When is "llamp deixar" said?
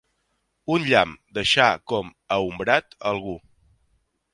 0.93-1.69